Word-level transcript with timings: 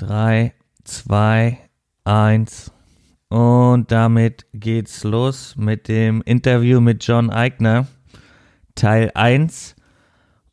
3, 0.00 0.54
2, 0.84 1.58
1. 2.04 2.72
Und 3.28 3.92
damit 3.92 4.46
geht's 4.54 5.04
los 5.04 5.54
mit 5.56 5.88
dem 5.88 6.22
Interview 6.22 6.80
mit 6.80 7.04
John 7.04 7.28
Eigner, 7.28 7.86
Teil 8.74 9.10
1. 9.14 9.76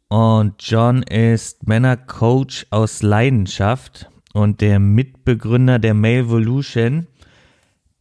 Und 0.10 0.56
John 0.60 1.02
ist 1.04 1.66
Männercoach 1.66 2.68
aus 2.72 3.02
Leidenschaft 3.02 4.10
und 4.34 4.60
der 4.60 4.80
Mitbegründer 4.80 5.80
der 5.80 5.94
Malevolution, 5.94 7.08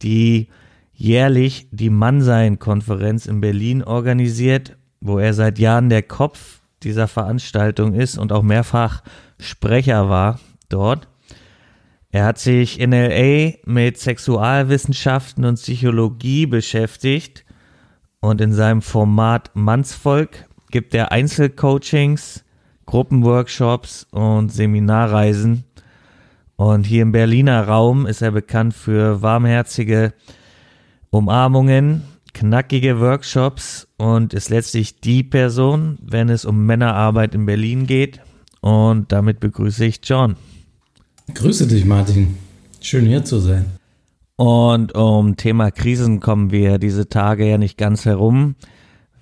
die 0.01 0.49
jährlich 0.93 1.69
die 1.71 1.89
Mannsein-Konferenz 1.89 3.25
in 3.25 3.39
Berlin 3.39 3.83
organisiert, 3.83 4.75
wo 4.99 5.17
er 5.17 5.33
seit 5.33 5.59
Jahren 5.59 5.89
der 5.89 6.03
Kopf 6.03 6.59
dieser 6.83 7.07
Veranstaltung 7.07 7.93
ist 7.93 8.17
und 8.17 8.33
auch 8.33 8.43
mehrfach 8.43 9.01
Sprecher 9.39 10.09
war 10.09 10.39
dort. 10.67 11.07
Er 12.17 12.25
hat 12.25 12.39
sich 12.39 12.79
in 12.79 12.93
LA 12.93 13.57
mit 13.65 13.99
Sexualwissenschaften 13.99 15.45
und 15.45 15.57
Psychologie 15.57 16.47
beschäftigt 16.47 17.45
und 18.21 18.41
in 18.41 18.53
seinem 18.53 18.81
Format 18.81 19.51
Mannsvolk 19.53 20.47
gibt 20.71 20.95
er 20.95 21.11
Einzelcoachings, 21.11 22.43
Gruppenworkshops 22.87 24.07
und 24.09 24.51
Seminarreisen. 24.51 25.65
Und 26.55 26.87
hier 26.87 27.03
im 27.03 27.11
Berliner 27.11 27.67
Raum 27.67 28.07
ist 28.07 28.23
er 28.23 28.31
bekannt 28.31 28.73
für 28.73 29.21
warmherzige 29.21 30.13
Umarmungen, 31.11 32.01
knackige 32.33 32.99
Workshops 32.99 33.87
und 33.97 34.33
ist 34.33 34.49
letztlich 34.49 35.01
die 35.01 35.21
Person, 35.21 35.99
wenn 36.01 36.29
es 36.29 36.45
um 36.45 36.65
Männerarbeit 36.65 37.35
in 37.35 37.45
Berlin 37.45 37.85
geht. 37.85 38.21
Und 38.61 39.11
damit 39.11 39.39
begrüße 39.39 39.85
ich 39.85 39.99
John. 40.03 40.35
Grüße 41.33 41.67
dich, 41.67 41.85
Martin. 41.85 42.37
Schön 42.81 43.05
hier 43.05 43.23
zu 43.25 43.39
sein. 43.39 43.65
Und 44.37 44.95
um 44.95 45.35
Thema 45.35 45.71
Krisen 45.71 46.19
kommen 46.19 46.51
wir 46.51 46.77
diese 46.77 47.09
Tage 47.09 47.49
ja 47.49 47.57
nicht 47.57 47.77
ganz 47.77 48.05
herum, 48.05 48.55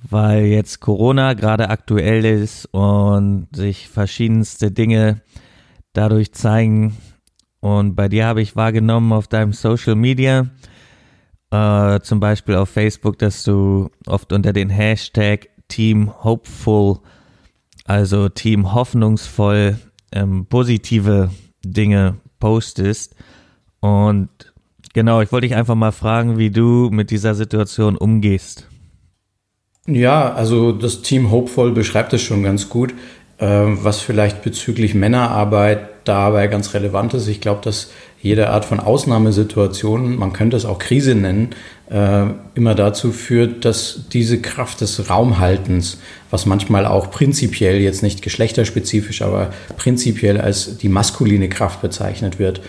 weil 0.08 0.46
jetzt 0.46 0.82
Corona 0.82 1.34
gerade 1.34 1.70
aktuell 1.70 2.26
ist 2.26 2.66
und 2.68 3.48
sich 3.54 3.90
verschiedenste 3.90 4.72
Dinge 4.72 5.22
dadurch 5.94 6.34
zeigen. 6.34 6.98
Und 7.60 7.96
bei 7.96 8.08
dir 8.08 8.26
habe 8.26 8.42
ich 8.42 8.56
wahrgenommen 8.56 9.12
auf 9.12 9.28
deinem 9.28 9.54
Social 9.54 9.96
Media, 9.96 10.48
äh, 11.50 12.00
zum 12.02 12.20
Beispiel 12.20 12.56
auf 12.56 12.70
Facebook, 12.70 13.18
dass 13.18 13.44
du 13.44 13.90
oft 14.06 14.32
unter 14.32 14.54
den 14.54 14.70
Hashtag 14.70 15.50
Team 15.70 16.12
Hopeful, 16.24 17.00
also 17.86 18.30
Team 18.30 18.74
hoffnungsvoll, 18.74 19.80
ähm, 20.12 20.46
positive 20.46 21.32
Dinge 21.72 22.16
postest. 22.40 23.16
Und 23.80 24.30
genau, 24.94 25.22
ich 25.22 25.32
wollte 25.32 25.48
dich 25.48 25.56
einfach 25.56 25.76
mal 25.76 25.92
fragen, 25.92 26.38
wie 26.38 26.52
du 26.52 26.90
mit 26.92 27.12
dieser 27.12 27.36
Situation 27.36 27.98
umgehst. 27.98 28.68
Ja, 29.88 30.34
also 30.34 30.72
das 30.72 31.02
Team 31.02 31.30
Hopeful 31.30 31.72
beschreibt 31.72 32.14
es 32.14 32.22
schon 32.22 32.42
ganz 32.44 32.70
gut. 32.70 32.94
Ähm, 33.38 33.80
was 33.82 34.00
vielleicht 34.00 34.44
bezüglich 34.44 34.94
Männerarbeit 34.94 35.90
dabei 36.06 36.48
ganz 36.48 36.74
relevant 36.74 37.14
ist. 37.16 37.28
Ich 37.28 37.42
glaube, 37.42 37.60
dass 37.62 37.92
jede 38.26 38.50
Art 38.50 38.66
von 38.66 38.80
Ausnahmesituation, 38.80 40.18
man 40.18 40.34
könnte 40.34 40.58
es 40.58 40.66
auch 40.66 40.80
Krise 40.80 41.14
nennen, 41.14 41.52
äh, 41.92 42.26
immer 42.56 42.74
dazu 42.74 43.12
führt, 43.12 43.66
dass 43.66 44.06
diese 44.12 44.42
Kraft 44.42 44.82
des 44.82 45.12
Raumhaltens, 45.12 46.00
was 46.32 46.48
manchmal 46.48 46.88
auch 46.88 47.12
prinzipiell, 47.12 47.80
jetzt 47.80 48.02
nicht 48.02 48.24
geschlechterspezifisch, 48.24 49.22
aber 49.22 49.52
prinzipiell 49.78 50.42
als 50.42 50.80
die 50.80 50.90
maskuline 50.90 51.50
Kraft 51.50 51.84
bezeichnet 51.84 52.40
wird. 52.40 52.62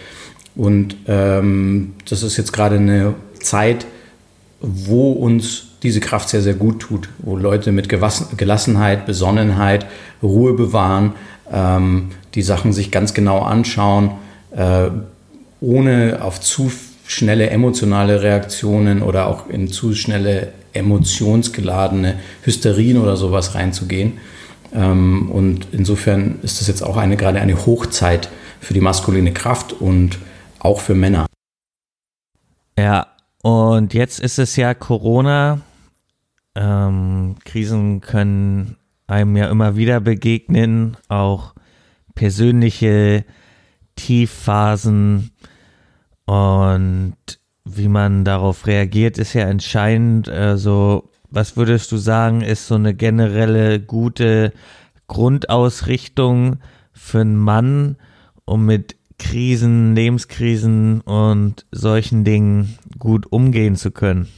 Und 0.57 0.95
ähm, 1.09 1.95
das 2.07 2.23
ist 2.23 2.37
jetzt 2.37 2.53
gerade 2.53 2.77
eine 2.77 3.15
Zeit, 3.41 3.87
wo 4.61 5.13
uns 5.13 5.69
diese 5.83 6.01
Kraft 6.01 6.29
sehr, 6.29 6.43
sehr 6.43 6.53
gut 6.53 6.81
tut, 6.81 7.09
wo 7.21 7.35
Leute 7.35 7.73
mit 7.73 7.89
Gelassenheit, 7.89 9.07
Besonnenheit, 9.07 9.87
Ruhe 10.23 10.53
bewahren, 10.53 11.15
ähm, 11.51 12.11
die 12.35 12.43
Sachen 12.43 12.75
sich 12.75 12.91
ganz 12.91 13.15
genau 13.15 13.39
anschauen, 13.39 14.11
äh, 14.55 14.91
ohne 15.61 16.19
auf 16.23 16.41
zu 16.41 16.71
schnelle 17.07 17.51
emotionale 17.51 18.23
Reaktionen 18.23 19.03
oder 19.03 19.27
auch 19.27 19.49
in 19.49 19.69
zu 19.69 19.95
schnelle 19.95 20.53
emotionsgeladene 20.73 22.19
Hysterien 22.43 22.99
oder 22.99 23.17
sowas 23.17 23.55
reinzugehen. 23.55 24.15
Ähm, 24.75 25.31
und 25.31 25.69
insofern 25.73 26.39
ist 26.43 26.61
das 26.61 26.69
jetzt 26.69 26.83
auch 26.83 26.97
eine, 26.97 27.17
gerade 27.17 27.41
eine 27.41 27.67
Hochzeit 27.67 28.29
für 28.61 28.75
die 28.75 28.81
maskuline 28.81 29.33
Kraft 29.33 29.73
und 29.73 30.19
auch 30.59 30.81
für 30.81 30.95
Männer. 30.95 31.27
Ja, 32.79 33.07
und 33.43 33.95
jetzt 33.95 34.21
ist 34.21 34.39
es 34.39 34.57
ja 34.57 34.75
Corona. 34.75 35.61
Ähm, 36.55 37.37
Krisen 37.45 38.01
können 38.01 38.77
einem 39.07 39.37
ja 39.37 39.49
immer 39.49 39.77
wieder 39.77 40.01
begegnen, 40.01 40.97
auch 41.09 41.55
persönliche 42.15 43.25
Tiefphasen 43.97 45.31
und 46.27 47.17
wie 47.65 47.89
man 47.89 48.25
darauf 48.25 48.67
reagiert, 48.67 49.19
ist 49.19 49.33
ja 49.35 49.43
entscheidend. 49.43 50.29
Also, 50.29 51.11
was 51.31 51.57
würdest 51.57 51.91
du 51.91 51.97
sagen, 51.97 52.41
ist 52.41 52.69
so 52.69 52.77
eine 52.77 52.95
generelle 52.95 53.81
gute 53.81 54.53
Grundausrichtung 55.09 56.59
für 56.93 57.21
einen 57.21 57.37
Mann, 57.37 57.97
um 58.45 58.67
mit 58.67 58.97
Krisen, 59.19 59.97
Lebenskrisen 59.97 61.01
und 61.01 61.67
solchen 61.73 62.25
Dingen 62.25 62.79
gut 62.99 63.27
umgehen 63.31 63.77
zu 63.77 63.91
können? 63.91 64.29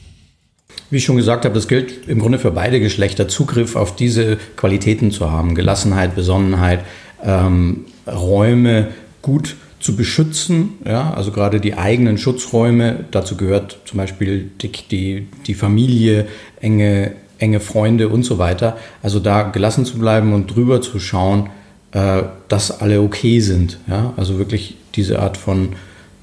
Wie 0.90 0.96
ich 0.96 1.04
schon 1.04 1.16
gesagt 1.16 1.44
habe, 1.44 1.54
das 1.54 1.68
gilt 1.68 2.08
im 2.08 2.20
Grunde 2.20 2.38
für 2.38 2.50
beide 2.50 2.80
Geschlechter, 2.80 3.28
Zugriff 3.28 3.76
auf 3.76 3.94
diese 3.94 4.38
Qualitäten 4.56 5.10
zu 5.10 5.30
haben. 5.30 5.54
Gelassenheit, 5.54 6.14
Besonnenheit, 6.14 6.84
ähm, 7.22 7.84
Räume 8.06 8.88
gut 9.22 9.56
zu 9.80 9.94
beschützen, 9.94 10.70
ja, 10.84 11.12
also 11.14 11.30
gerade 11.30 11.60
die 11.60 11.74
eigenen 11.74 12.18
Schutzräume, 12.18 13.04
dazu 13.10 13.36
gehört 13.36 13.78
zum 13.84 13.98
Beispiel 13.98 14.50
die, 14.60 14.72
die, 14.72 15.28
die 15.46 15.54
Familie, 15.54 16.26
enge, 16.60 17.12
enge 17.38 17.60
Freunde 17.60 18.08
und 18.08 18.24
so 18.24 18.38
weiter. 18.38 18.76
Also 19.02 19.20
da 19.20 19.42
gelassen 19.42 19.84
zu 19.84 19.98
bleiben 19.98 20.32
und 20.32 20.54
drüber 20.54 20.80
zu 20.80 20.98
schauen, 20.98 21.50
äh, 21.92 22.22
dass 22.48 22.80
alle 22.80 23.00
okay 23.00 23.40
sind. 23.40 23.78
Ja? 23.86 24.12
Also 24.16 24.38
wirklich 24.38 24.76
diese 24.96 25.20
Art 25.20 25.36
von 25.36 25.70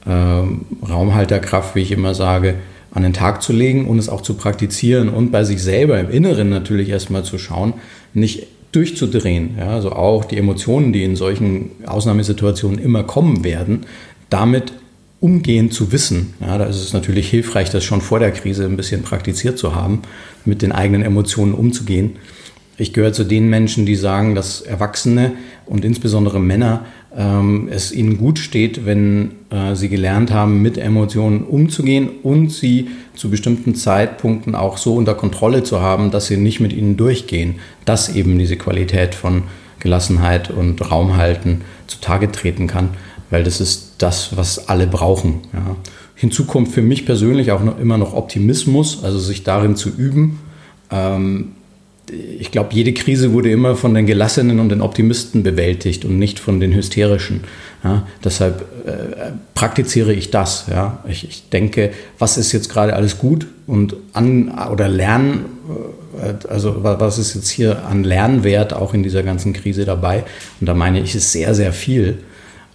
äh, 0.05 0.11
Raumhalterkraft, 0.87 1.75
wie 1.75 1.81
ich 1.81 1.91
immer 1.91 2.13
sage, 2.13 2.55
an 2.95 3.03
den 3.03 3.13
Tag 3.13 3.43
zu 3.43 3.53
legen 3.53 3.87
und 3.87 3.99
es 3.99 4.09
auch 4.09 4.21
zu 4.21 4.33
praktizieren 4.33 5.09
und 5.09 5.29
bei 5.29 5.43
sich 5.43 5.61
selber 5.61 5.99
im 5.99 6.09
Inneren 6.09 6.49
natürlich 6.49 6.89
erstmal 6.89 7.23
zu 7.23 7.37
schauen, 7.37 7.73
nicht 8.13 8.47
durchzudrehen. 8.71 9.51
Ja, 9.59 9.67
also 9.69 9.91
auch 9.91 10.25
die 10.25 10.37
Emotionen, 10.37 10.93
die 10.93 11.03
in 11.03 11.17
solchen 11.17 11.71
Ausnahmesituationen 11.85 12.79
immer 12.79 13.03
kommen 13.03 13.43
werden, 13.43 13.85
damit 14.29 14.73
umgehen 15.19 15.71
zu 15.71 15.91
wissen. 15.91 16.35
Ja, 16.39 16.57
da 16.57 16.65
ist 16.65 16.77
es 16.77 16.93
natürlich 16.93 17.29
hilfreich, 17.29 17.69
das 17.69 17.83
schon 17.83 17.99
vor 17.99 18.19
der 18.19 18.31
Krise 18.31 18.65
ein 18.65 18.77
bisschen 18.77 19.01
praktiziert 19.01 19.57
zu 19.57 19.75
haben, 19.75 20.01
mit 20.45 20.61
den 20.61 20.71
eigenen 20.71 21.01
Emotionen 21.01 21.53
umzugehen. 21.53 22.13
Ich 22.77 22.93
gehöre 22.93 23.13
zu 23.13 23.23
den 23.25 23.49
Menschen, 23.49 23.85
die 23.85 23.95
sagen, 23.95 24.35
dass 24.35 24.61
Erwachsene 24.61 25.33
und 25.65 25.83
insbesondere 25.83 26.39
Männer 26.39 26.85
ähm, 27.17 27.69
es 27.71 27.91
ihnen 27.91 28.17
gut 28.17 28.39
steht, 28.39 28.85
wenn 28.85 29.31
äh, 29.49 29.75
sie 29.75 29.89
gelernt 29.89 30.31
haben, 30.31 30.61
mit 30.61 30.77
Emotionen 30.77 31.43
umzugehen 31.43 32.09
und 32.23 32.51
sie 32.51 32.89
zu 33.15 33.29
bestimmten 33.29 33.75
Zeitpunkten 33.75 34.55
auch 34.55 34.77
so 34.77 34.95
unter 34.95 35.15
Kontrolle 35.15 35.63
zu 35.63 35.81
haben, 35.81 36.11
dass 36.11 36.27
sie 36.27 36.37
nicht 36.37 36.59
mit 36.59 36.73
ihnen 36.73 36.97
durchgehen, 36.97 37.55
dass 37.85 38.13
eben 38.13 38.37
diese 38.37 38.57
Qualität 38.57 39.15
von 39.15 39.43
Gelassenheit 39.79 40.49
und 40.49 40.91
Raumhalten 40.91 41.61
zutage 41.87 42.31
treten 42.31 42.67
kann, 42.67 42.89
weil 43.29 43.43
das 43.43 43.61
ist 43.61 43.95
das, 43.99 44.35
was 44.35 44.67
alle 44.67 44.87
brauchen. 44.87 45.41
Ja. 45.53 45.75
Hinzu 46.15 46.45
kommt 46.45 46.69
für 46.69 46.81
mich 46.81 47.05
persönlich 47.05 47.51
auch 47.51 47.63
noch, 47.63 47.79
immer 47.79 47.97
noch 47.97 48.13
Optimismus, 48.13 49.03
also 49.03 49.19
sich 49.19 49.43
darin 49.43 49.75
zu 49.75 49.89
üben. 49.89 50.39
Ähm, 50.91 51.51
ich 52.11 52.51
glaube, 52.51 52.69
jede 52.73 52.93
Krise 52.93 53.33
wurde 53.33 53.49
immer 53.49 53.75
von 53.75 53.93
den 53.93 54.05
Gelassenen 54.05 54.59
und 54.59 54.69
den 54.69 54.81
Optimisten 54.81 55.43
bewältigt 55.43 56.05
und 56.05 56.19
nicht 56.19 56.39
von 56.39 56.59
den 56.59 56.73
Hysterischen. 56.73 57.41
Ja, 57.83 58.07
deshalb 58.23 58.61
äh, 58.85 59.31
praktiziere 59.53 60.13
ich 60.13 60.31
das. 60.31 60.65
Ja. 60.69 61.03
Ich, 61.07 61.27
ich, 61.27 61.49
denke, 61.49 61.91
was 62.19 62.37
ist 62.37 62.51
jetzt 62.51 62.69
gerade 62.69 62.95
alles 62.95 63.17
gut 63.17 63.47
und 63.67 63.95
an 64.13 64.51
oder 64.71 64.87
lernen, 64.87 65.45
äh, 66.19 66.47
also 66.47 66.77
was 66.81 67.17
ist 67.17 67.35
jetzt 67.35 67.49
hier 67.49 67.85
an 67.85 68.03
Lernwert 68.03 68.73
auch 68.73 68.93
in 68.93 69.03
dieser 69.03 69.23
ganzen 69.23 69.53
Krise 69.53 69.85
dabei? 69.85 70.23
Und 70.59 70.67
da 70.67 70.73
meine 70.73 70.99
ich, 70.99 71.15
ist 71.15 71.31
sehr, 71.31 71.53
sehr 71.55 71.73
viel. 71.73 72.19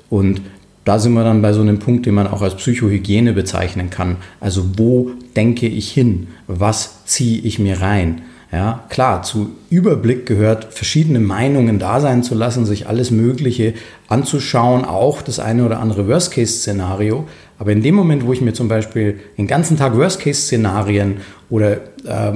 Und 0.08 0.40
da 0.84 0.98
sind 0.98 1.12
wir 1.12 1.24
dann 1.24 1.42
bei 1.42 1.52
so 1.52 1.60
einem 1.60 1.78
Punkt, 1.78 2.06
den 2.06 2.14
man 2.14 2.26
auch 2.26 2.42
als 2.42 2.56
Psychohygiene 2.56 3.32
bezeichnen 3.32 3.90
kann. 3.90 4.16
Also 4.40 4.78
wo 4.78 5.12
denke 5.36 5.66
ich 5.66 5.90
hin? 5.90 6.28
Was 6.46 7.04
ziehe 7.04 7.40
ich 7.42 7.58
mir 7.58 7.80
rein? 7.80 8.22
Ja, 8.52 8.84
klar, 8.88 9.22
zu 9.22 9.52
Überblick 9.70 10.26
gehört, 10.26 10.74
verschiedene 10.74 11.20
Meinungen 11.20 11.78
da 11.78 12.00
sein 12.00 12.24
zu 12.24 12.34
lassen, 12.34 12.66
sich 12.66 12.88
alles 12.88 13.12
Mögliche 13.12 13.74
anzuschauen, 14.08 14.84
auch 14.84 15.22
das 15.22 15.38
eine 15.38 15.64
oder 15.64 15.78
andere 15.78 16.08
Worst-Case-Szenario. 16.08 17.28
Aber 17.60 17.70
in 17.70 17.82
dem 17.82 17.94
Moment, 17.94 18.26
wo 18.26 18.32
ich 18.32 18.40
mir 18.40 18.52
zum 18.52 18.66
Beispiel 18.66 19.20
den 19.38 19.46
ganzen 19.46 19.76
Tag 19.76 19.96
Worst-Case-Szenarien 19.96 21.18
oder 21.48 21.74
äh, 22.04 22.32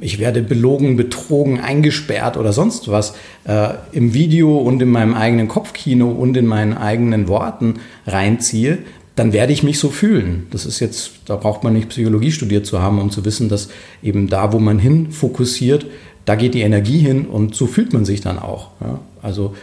ich 0.00 0.18
werde 0.18 0.42
belogen, 0.42 0.96
betrogen, 0.96 1.60
eingesperrt 1.60 2.36
oder 2.36 2.52
sonst 2.52 2.90
was 2.90 3.14
äh, 3.44 3.70
im 3.92 4.14
Video 4.14 4.58
und 4.58 4.80
in 4.80 4.90
meinem 4.90 5.14
eigenen 5.14 5.48
Kopfkino 5.48 6.10
und 6.10 6.36
in 6.36 6.46
meinen 6.46 6.76
eigenen 6.76 7.28
Worten 7.28 7.80
reinziehe, 8.06 8.78
dann 9.14 9.32
werde 9.32 9.52
ich 9.52 9.62
mich 9.62 9.78
so 9.78 9.90
fühlen. 9.90 10.46
Das 10.50 10.64
ist 10.64 10.80
jetzt, 10.80 11.12
da 11.26 11.36
braucht 11.36 11.64
man 11.64 11.74
nicht 11.74 11.90
Psychologie 11.90 12.32
studiert 12.32 12.66
zu 12.66 12.80
haben, 12.80 12.98
um 12.98 13.10
zu 13.10 13.24
wissen, 13.24 13.48
dass 13.48 13.68
eben 14.02 14.28
da, 14.28 14.52
wo 14.52 14.58
man 14.58 14.78
hin 14.78 15.12
fokussiert, 15.12 15.86
da 16.24 16.34
geht 16.34 16.54
die 16.54 16.62
Energie 16.62 16.98
hin 16.98 17.26
und 17.26 17.54
so 17.54 17.66
fühlt 17.66 17.92
man 17.92 18.04
sich 18.04 18.20
dann 18.20 18.38
auch. 18.38 18.70
Ja? 18.80 19.00
Also 19.20 19.54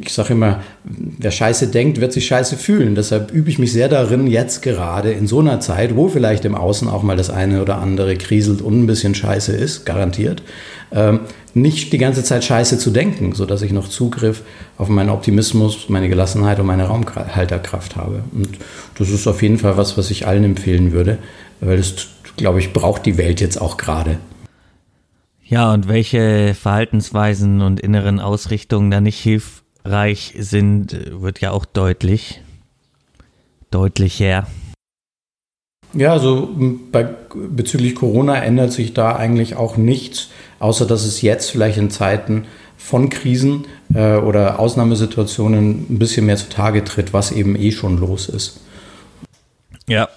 ich 0.00 0.12
sage 0.12 0.32
immer, 0.32 0.62
wer 0.84 1.30
Scheiße 1.30 1.68
denkt, 1.68 2.00
wird 2.00 2.12
sich 2.12 2.26
Scheiße 2.26 2.56
fühlen. 2.56 2.94
Deshalb 2.94 3.32
übe 3.32 3.50
ich 3.50 3.58
mich 3.58 3.72
sehr 3.72 3.88
darin, 3.88 4.26
jetzt 4.26 4.62
gerade 4.62 5.12
in 5.12 5.26
so 5.26 5.40
einer 5.40 5.60
Zeit, 5.60 5.96
wo 5.96 6.08
vielleicht 6.08 6.44
im 6.44 6.54
Außen 6.54 6.88
auch 6.88 7.02
mal 7.02 7.16
das 7.16 7.30
eine 7.30 7.62
oder 7.62 7.78
andere 7.78 8.16
kriselt 8.16 8.62
und 8.62 8.82
ein 8.82 8.86
bisschen 8.86 9.14
Scheiße 9.14 9.52
ist, 9.52 9.86
garantiert, 9.86 10.42
ähm, 10.92 11.20
nicht 11.54 11.92
die 11.92 11.98
ganze 11.98 12.24
Zeit 12.24 12.44
Scheiße 12.44 12.78
zu 12.78 12.90
denken, 12.90 13.34
sodass 13.34 13.62
ich 13.62 13.72
noch 13.72 13.88
Zugriff 13.88 14.42
auf 14.78 14.88
meinen 14.88 15.10
Optimismus, 15.10 15.88
meine 15.88 16.08
Gelassenheit 16.08 16.58
und 16.58 16.66
meine 16.66 16.84
Raumhalterkraft 16.84 17.96
habe. 17.96 18.24
Und 18.32 18.58
das 18.98 19.10
ist 19.10 19.26
auf 19.26 19.42
jeden 19.42 19.58
Fall 19.58 19.76
was, 19.76 19.98
was 19.98 20.10
ich 20.10 20.26
allen 20.26 20.44
empfehlen 20.44 20.92
würde, 20.92 21.18
weil 21.60 21.76
das, 21.76 21.94
glaube 22.36 22.58
ich, 22.58 22.72
braucht 22.72 23.04
die 23.06 23.18
Welt 23.18 23.40
jetzt 23.40 23.60
auch 23.60 23.76
gerade. 23.76 24.18
Ja, 25.44 25.72
und 25.74 25.86
welche 25.86 26.54
Verhaltensweisen 26.54 27.60
und 27.60 27.78
inneren 27.78 28.20
Ausrichtungen 28.20 28.90
da 28.90 29.02
nicht 29.02 29.18
hilft, 29.18 29.61
reich 29.84 30.34
sind, 30.38 31.20
wird 31.20 31.40
ja 31.40 31.50
auch 31.50 31.64
deutlich. 31.64 32.40
Deutlicher. 33.70 34.46
Ja, 35.94 36.12
also 36.12 36.48
bei, 36.90 37.04
bezüglich 37.34 37.94
Corona 37.94 38.42
ändert 38.42 38.72
sich 38.72 38.94
da 38.94 39.14
eigentlich 39.16 39.56
auch 39.56 39.76
nichts, 39.76 40.30
außer 40.58 40.86
dass 40.86 41.04
es 41.04 41.20
jetzt 41.22 41.50
vielleicht 41.50 41.78
in 41.78 41.90
Zeiten 41.90 42.46
von 42.76 43.10
Krisen 43.10 43.66
äh, 43.94 44.16
oder 44.16 44.58
Ausnahmesituationen 44.58 45.86
ein 45.90 45.98
bisschen 45.98 46.26
mehr 46.26 46.36
zutage 46.36 46.84
tritt, 46.84 47.12
was 47.12 47.30
eben 47.30 47.56
eh 47.56 47.72
schon 47.72 47.98
los 47.98 48.28
ist. 48.28 48.60
Ja. 49.86 50.08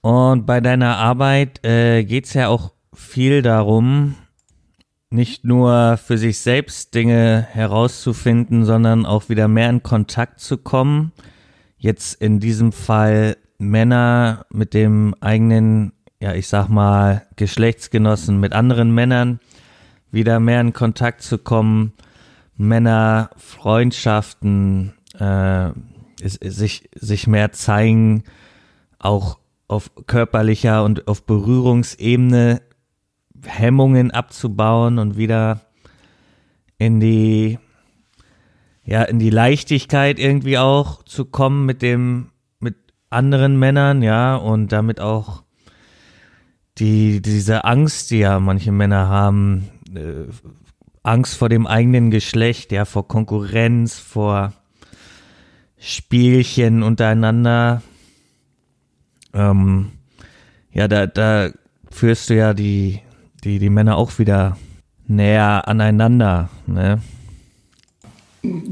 Und 0.00 0.46
bei 0.46 0.60
deiner 0.60 0.96
Arbeit 0.96 1.64
äh, 1.64 2.02
geht 2.02 2.26
es 2.26 2.34
ja 2.34 2.48
auch 2.48 2.72
viel 2.92 3.42
darum, 3.42 4.16
nicht 5.12 5.44
nur 5.44 5.98
für 5.98 6.18
sich 6.18 6.38
selbst 6.38 6.94
Dinge 6.94 7.46
herauszufinden, 7.50 8.64
sondern 8.64 9.06
auch 9.06 9.28
wieder 9.28 9.48
mehr 9.48 9.70
in 9.70 9.82
Kontakt 9.82 10.40
zu 10.40 10.56
kommen. 10.56 11.12
Jetzt 11.76 12.20
in 12.20 12.40
diesem 12.40 12.72
Fall 12.72 13.36
Männer 13.58 14.46
mit 14.50 14.74
dem 14.74 15.14
eigenen, 15.20 15.92
ja, 16.20 16.34
ich 16.34 16.48
sag 16.48 16.68
mal, 16.68 17.26
Geschlechtsgenossen, 17.36 18.40
mit 18.40 18.52
anderen 18.52 18.94
Männern 18.94 19.40
wieder 20.10 20.40
mehr 20.40 20.60
in 20.60 20.72
Kontakt 20.72 21.22
zu 21.22 21.38
kommen, 21.38 21.92
Männer, 22.56 23.30
Freundschaften, 23.36 24.92
äh, 25.18 25.70
sich, 26.22 26.88
sich 26.94 27.26
mehr 27.26 27.52
zeigen, 27.52 28.24
auch 28.98 29.38
auf 29.68 29.90
körperlicher 30.06 30.84
und 30.84 31.08
auf 31.08 31.24
Berührungsebene 31.24 32.60
Hemmungen 33.44 34.10
abzubauen 34.10 34.98
und 34.98 35.16
wieder 35.16 35.60
in 36.78 37.00
die, 37.00 37.58
ja, 38.84 39.02
in 39.02 39.18
die 39.18 39.30
Leichtigkeit 39.30 40.18
irgendwie 40.18 40.58
auch 40.58 41.04
zu 41.04 41.24
kommen 41.24 41.66
mit 41.66 41.82
dem, 41.82 42.30
mit 42.58 42.76
anderen 43.10 43.58
Männern, 43.58 44.02
ja, 44.02 44.36
und 44.36 44.72
damit 44.72 45.00
auch 45.00 45.42
die, 46.78 47.20
diese 47.20 47.64
Angst, 47.64 48.10
die 48.10 48.18
ja 48.18 48.40
manche 48.40 48.72
Männer 48.72 49.08
haben, 49.08 49.68
äh, 49.94 50.26
Angst 51.02 51.36
vor 51.36 51.48
dem 51.48 51.66
eigenen 51.66 52.10
Geschlecht, 52.10 52.72
ja, 52.72 52.84
vor 52.84 53.08
Konkurrenz, 53.08 53.98
vor 53.98 54.52
Spielchen 55.78 56.82
untereinander. 56.82 57.82
Ähm, 59.34 59.92
ja, 60.72 60.86
da, 60.88 61.06
da 61.06 61.50
führst 61.90 62.30
du 62.30 62.36
ja 62.36 62.54
die, 62.54 63.00
die, 63.44 63.58
die 63.58 63.70
Männer 63.70 63.96
auch 63.96 64.18
wieder 64.18 64.56
näher 65.06 65.66
aneinander. 65.66 66.48
Ne? 66.66 67.00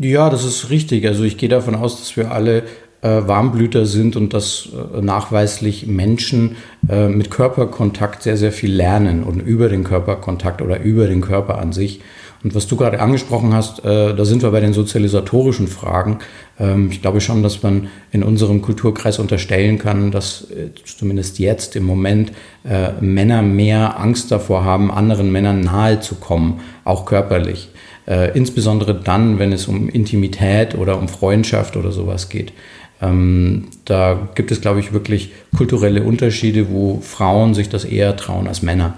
Ja, 0.01 0.31
das 0.31 0.45
ist 0.45 0.71
richtig. 0.71 1.07
Also 1.07 1.25
ich 1.25 1.37
gehe 1.39 1.49
davon 1.49 1.75
aus, 1.75 1.99
dass 1.99 2.17
wir 2.17 2.33
alle 2.33 2.65
äh, 3.03 3.23
Warmblüter 3.27 3.87
sind 3.87 4.17
und 4.17 4.35
dass 4.35 4.69
äh, 4.73 5.01
nachweislich 5.01 5.87
Menschen 5.87 6.57
äh, 6.89 7.09
mit 7.09 7.31
Körperkontakt 7.31 8.23
sehr, 8.23 8.37
sehr 8.37 8.53
viel 8.53 8.73
lernen 8.73 9.23
und 9.23 9.41
über 9.41 9.69
den 9.69 9.85
Körperkontakt 9.85 10.61
oder 10.63 10.81
über 10.81 11.07
den 11.07 11.21
Körper 11.21 11.59
an 11.59 11.73
sich. 11.73 12.01
Und 12.43 12.55
was 12.55 12.67
du 12.67 12.77
gerade 12.77 13.01
angesprochen 13.01 13.53
hast, 13.53 13.85
äh, 13.85 14.15
da 14.15 14.25
sind 14.25 14.43
wir 14.43 14.51
bei 14.51 14.61
den 14.61 14.73
sozialisatorischen 14.73 15.69
Fragen. 15.69 16.21
Ähm, 16.59 16.89
ich 16.91 17.03
glaube 17.03 17.21
schon, 17.21 17.43
dass 17.43 17.63
man 17.63 17.89
in 18.13 18.23
unserem 18.23 18.63
Kulturkreis 18.63 19.19
unterstellen 19.19 19.79
kann, 19.79 20.11
dass 20.11 20.51
äh, 20.51 20.71
zumindest 20.85 21.39
jetzt 21.39 21.77
im 21.77 21.85
Moment 21.85 22.33
äh, 22.65 22.93
Männer 23.01 23.43
mehr 23.43 24.01
Angst 24.01 24.31
davor 24.31 24.65
haben, 24.65 24.91
anderen 24.91 25.31
Männern 25.31 25.61
nahe 25.61 26.01
zu 26.01 26.15
kommen, 26.15 26.61
auch 26.85 27.05
körperlich. 27.05 27.69
Äh, 28.07 28.37
insbesondere 28.37 28.95
dann, 28.95 29.39
wenn 29.39 29.53
es 29.53 29.69
um 29.69 29.91
Intimität 29.91 30.75
oder 30.75 30.99
um 30.99 31.09
Freundschaft 31.09 31.77
oder 31.77 31.93
sowas 31.93 32.31
geht. 32.31 32.55
Ähm, 33.03 33.69
da 33.85 34.29
gibt 34.35 34.51
es, 34.51 34.63
glaube 34.63 34.81
ich, 34.81 34.93
wirklich 34.95 35.33
kulturelle 35.57 36.03
Unterschiede, 36.03 36.71
wo 36.71 37.01
Frauen 37.01 37.53
sich 37.53 37.69
das 37.69 37.85
eher 37.85 38.17
trauen 38.17 38.49
als 38.49 38.63
Männer. 38.63 38.95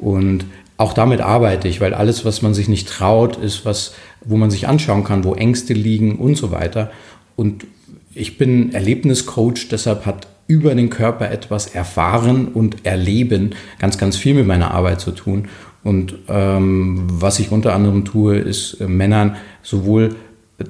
Und 0.00 0.46
auch 0.82 0.92
damit 0.92 1.20
arbeite 1.20 1.68
ich, 1.68 1.80
weil 1.80 1.94
alles, 1.94 2.24
was 2.24 2.42
man 2.42 2.54
sich 2.54 2.68
nicht 2.68 2.88
traut, 2.88 3.36
ist 3.36 3.64
was, 3.64 3.94
wo 4.24 4.36
man 4.36 4.50
sich 4.50 4.66
anschauen 4.66 5.04
kann, 5.04 5.22
wo 5.22 5.34
Ängste 5.34 5.74
liegen 5.74 6.16
und 6.16 6.36
so 6.36 6.50
weiter. 6.50 6.90
Und 7.36 7.66
ich 8.14 8.36
bin 8.36 8.74
Erlebniscoach, 8.74 9.68
deshalb 9.70 10.06
hat 10.06 10.26
über 10.48 10.74
den 10.74 10.90
Körper 10.90 11.30
etwas 11.30 11.68
erfahren 11.68 12.48
und 12.48 12.84
erleben 12.84 13.54
ganz, 13.78 13.96
ganz 13.96 14.16
viel 14.16 14.34
mit 14.34 14.46
meiner 14.46 14.72
Arbeit 14.72 15.00
zu 15.00 15.12
tun. 15.12 15.48
Und 15.84 16.14
ähm, 16.28 17.04
was 17.08 17.38
ich 17.38 17.52
unter 17.52 17.74
anderem 17.74 18.04
tue, 18.04 18.36
ist 18.36 18.80
äh, 18.80 18.88
Männern 18.88 19.36
sowohl 19.62 20.16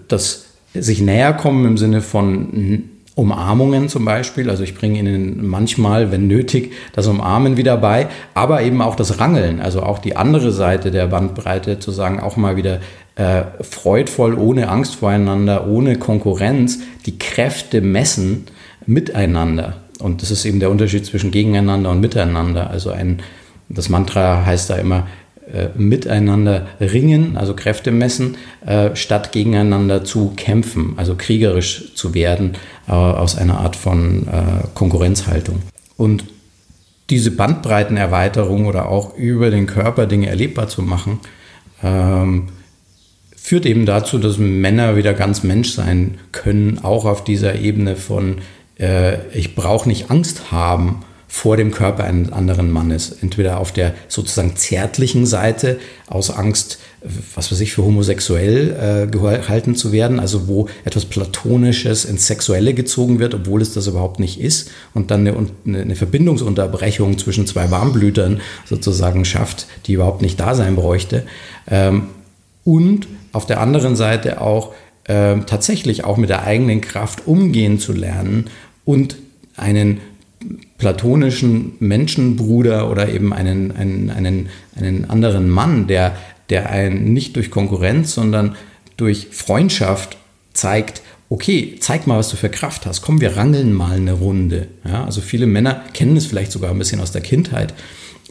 das 0.08 0.44
sich 0.75 1.00
näher 1.00 1.32
kommen 1.32 1.67
im 1.67 1.79
Sinne 1.79 2.03
von 2.03 2.91
Umarmungen 3.15 3.89
zum 3.89 4.05
Beispiel. 4.05 4.49
Also 4.49 4.63
ich 4.63 4.75
bringe 4.75 4.99
ihnen 4.99 5.47
manchmal, 5.47 6.11
wenn 6.11 6.27
nötig, 6.27 6.73
das 6.95 7.07
Umarmen 7.07 7.57
wieder 7.57 7.77
bei, 7.77 8.09
aber 8.35 8.63
eben 8.63 8.81
auch 8.81 8.97
das 8.97 9.21
Rangeln, 9.21 9.61
also 9.61 9.83
auch 9.83 9.99
die 9.99 10.17
andere 10.17 10.51
Seite 10.51 10.91
der 10.91 11.09
Bandbreite 11.09 11.79
zu 11.79 11.91
sagen, 11.91 12.21
auch 12.21 12.37
mal 12.37 12.57
wieder 12.57 12.81
äh, 13.17 13.43
freudvoll, 13.61 14.35
ohne 14.35 14.69
Angst 14.69 14.95
voreinander, 14.95 15.67
ohne 15.67 15.97
Konkurrenz, 15.97 16.81
die 17.05 17.19
Kräfte 17.19 17.83
messen 17.83 18.45
miteinander. 18.87 19.77
Und 19.99 20.23
das 20.23 20.31
ist 20.31 20.45
eben 20.47 20.59
der 20.59 20.71
Unterschied 20.71 21.05
zwischen 21.05 21.31
gegeneinander 21.31 21.91
und 21.91 22.01
miteinander. 22.01 22.71
Also 22.71 22.91
ein, 22.91 23.21
das 23.69 23.91
Mantra 23.91 24.45
heißt 24.47 24.71
da 24.71 24.77
immer, 24.77 25.07
äh, 25.53 25.69
miteinander 25.77 26.67
ringen, 26.81 27.37
also 27.37 27.55
Kräfte 27.55 27.91
messen, 27.91 28.37
äh, 28.65 28.97
statt 28.97 29.33
gegeneinander 29.33 30.05
zu 30.05 30.33
kämpfen, 30.37 30.95
also 30.97 31.15
kriegerisch 31.17 31.95
zu 31.95 32.15
werden 32.15 32.53
aus 32.94 33.37
einer 33.37 33.58
Art 33.58 33.77
von 33.77 34.27
äh, 34.29 34.67
Konkurrenzhaltung. 34.75 35.63
Und 35.96 36.25
diese 37.11 37.31
Bandbreitenerweiterung 37.31 38.67
oder 38.67 38.89
auch 38.89 39.17
über 39.17 39.51
den 39.51 39.67
Körper 39.67 40.06
Dinge 40.06 40.29
erlebbar 40.29 40.69
zu 40.69 40.82
machen, 40.82 41.20
ähm, 41.82 42.49
führt 43.37 43.67
eben 43.67 43.87
dazu, 43.87 44.19
dass 44.19 44.39
Männer 44.39 44.96
wieder 44.96 45.15
ganz 45.15 45.43
Mensch 45.43 45.72
sein 45.72 46.19
können, 46.31 46.79
auch 46.82 47.05
auf 47.05 47.25
dieser 47.25 47.56
Ebene 47.56 47.96
von 47.96 48.37
äh, 48.79 49.27
ich 49.37 49.55
brauche 49.55 49.89
nicht 49.89 50.11
Angst 50.11 50.53
haben 50.53 51.05
vor 51.34 51.56
dem 51.56 51.70
Körper 51.70 52.05
eines 52.05 52.31
anderen 52.31 52.70
Mannes. 52.70 53.17
Entweder 53.22 53.58
auf 53.58 53.72
der 53.72 53.94
sozusagen 54.06 54.55
zärtlichen 54.55 55.24
Seite 55.24 55.81
aus 56.06 56.31
Angst, 56.31 56.79
was 57.34 57.51
weiß 57.51 57.58
ich, 57.60 57.72
für 57.72 57.82
homosexuell 57.82 59.06
äh, 59.06 59.10
gehalten 59.10 59.74
zu 59.74 59.93
werden, 59.93 60.20
also 60.20 60.46
wo 60.46 60.69
etwas 60.84 61.06
Platonisches 61.06 62.05
ins 62.05 62.27
Sexuelle 62.27 62.74
gezogen 62.74 63.19
wird, 63.19 63.32
obwohl 63.32 63.62
es 63.62 63.72
das 63.72 63.86
überhaupt 63.86 64.20
nicht 64.20 64.39
ist 64.39 64.70
und 64.93 65.10
dann 65.10 65.27
eine, 65.27 65.48
eine 65.65 65.96
Verbindungsunterbrechung 65.96 67.17
zwischen 67.17 67.46
zwei 67.46 67.70
Warmblütern 67.70 68.43
sozusagen 68.67 69.24
schafft, 69.24 69.67
die 69.86 69.94
überhaupt 69.94 70.20
nicht 70.20 70.39
da 70.39 70.55
sein 70.55 70.77
bräuchte. 70.77 71.22
Ähm, 71.67 72.08
und 72.62 73.08
auf 73.32 73.46
der 73.46 73.58
anderen 73.58 73.96
Seite 73.96 74.43
auch 74.43 74.74
äh, 75.05 75.39
tatsächlich 75.46 76.05
auch 76.05 76.19
mit 76.19 76.29
der 76.29 76.44
eigenen 76.44 76.82
Kraft 76.82 77.27
umgehen 77.27 77.79
zu 77.79 77.94
lernen 77.94 78.51
und 78.84 79.17
einen 79.56 80.01
platonischen 80.79 81.72
Menschenbruder 81.79 82.91
oder 82.91 83.08
eben 83.08 83.32
einen, 83.32 83.72
einen, 83.72 84.11
einen, 84.11 84.49
einen 84.77 85.11
anderen 85.11 85.49
Mann, 85.49 85.87
der, 85.87 86.17
der 86.51 86.70
einen 86.70 87.13
nicht 87.13 87.37
durch 87.37 87.51
Konkurrenz, 87.51 88.15
sondern 88.15 88.56
durch 88.96 89.29
Freundschaft 89.31 90.17
zeigt, 90.53 91.03
okay, 91.29 91.77
zeig 91.81 92.06
mal, 92.06 92.19
was 92.19 92.29
du 92.29 92.37
für 92.37 92.51
Kraft 92.51 92.84
hast. 92.84 93.01
Komm, 93.01 93.20
wir 93.20 93.37
rangeln 93.37 93.72
mal 93.72 93.96
eine 93.96 94.13
Runde. 94.13 94.69
Ja, 94.84 95.05
also 95.05 95.20
viele 95.20 95.46
Männer 95.46 95.82
kennen 95.94 96.17
es 96.17 96.27
vielleicht 96.27 96.53
sogar 96.53 96.70
ein 96.70 96.79
bisschen 96.79 97.01
aus 97.01 97.13
der 97.13 97.22
Kindheit. 97.22 97.72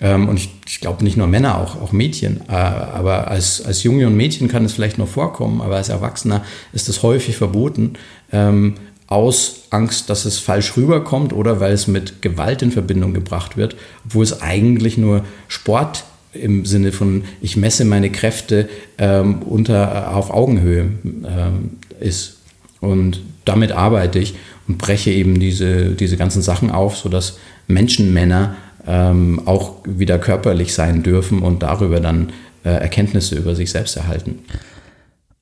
Ähm, 0.01 0.29
und 0.29 0.37
ich, 0.37 0.49
ich 0.67 0.81
glaube 0.81 1.03
nicht 1.03 1.17
nur 1.17 1.27
Männer, 1.27 1.57
auch, 1.57 1.81
auch 1.81 1.91
Mädchen. 1.91 2.41
Äh, 2.47 2.53
aber 2.53 3.29
als, 3.29 3.63
als 3.63 3.83
Junge 3.83 4.07
und 4.07 4.15
Mädchen 4.15 4.47
kann 4.47 4.65
es 4.65 4.73
vielleicht 4.73 4.97
noch 4.97 5.07
vorkommen, 5.07 5.61
aber 5.61 5.77
als 5.77 5.89
Erwachsener 5.89 6.43
ist 6.73 6.89
es 6.89 7.01
häufig 7.03 7.37
verboten, 7.37 7.93
ähm, 8.31 8.75
aus 9.11 9.63
Angst, 9.71 10.09
dass 10.09 10.23
es 10.23 10.39
falsch 10.39 10.77
rüberkommt 10.77 11.33
oder 11.33 11.59
weil 11.59 11.73
es 11.73 11.87
mit 11.87 12.21
Gewalt 12.21 12.61
in 12.61 12.71
Verbindung 12.71 13.13
gebracht 13.13 13.57
wird, 13.57 13.75
obwohl 14.05 14.23
es 14.23 14.41
eigentlich 14.41 14.97
nur 14.97 15.25
Sport 15.49 16.05
im 16.33 16.65
Sinne 16.65 16.93
von, 16.93 17.25
ich 17.41 17.57
messe 17.57 17.83
meine 17.83 18.09
Kräfte 18.09 18.69
ähm, 18.97 19.41
unter, 19.41 20.15
auf 20.15 20.31
Augenhöhe 20.31 20.91
ähm, 21.03 21.77
ist. 21.99 22.37
Und 22.79 23.21
damit 23.43 23.73
arbeite 23.73 24.17
ich 24.17 24.35
und 24.67 24.77
breche 24.77 25.11
eben 25.11 25.41
diese, 25.41 25.89
diese 25.89 26.15
ganzen 26.15 26.41
Sachen 26.41 26.71
auf, 26.71 26.95
sodass 26.95 27.37
Menschenmänner 27.67 28.55
ähm, 28.87 29.41
auch 29.45 29.75
wieder 29.83 30.19
körperlich 30.19 30.73
sein 30.73 31.03
dürfen 31.03 31.41
und 31.41 31.63
darüber 31.63 31.99
dann 31.99 32.31
äh, 32.63 32.69
Erkenntnisse 32.69 33.35
über 33.35 33.55
sich 33.55 33.71
selbst 33.71 33.97
erhalten. 33.97 34.39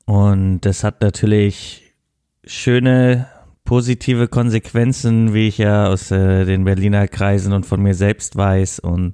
Und 0.05 0.61
das 0.61 0.83
hat 0.83 1.01
natürlich 1.01 1.93
schöne 2.43 3.27
positive 3.69 4.27
Konsequenzen, 4.27 5.35
wie 5.35 5.47
ich 5.47 5.59
ja 5.59 5.89
aus 5.89 6.09
äh, 6.09 6.43
den 6.43 6.63
Berliner 6.63 7.07
Kreisen 7.07 7.53
und 7.53 7.67
von 7.67 7.83
mir 7.83 7.93
selbst 7.93 8.35
weiß 8.35 8.79
und 8.79 9.13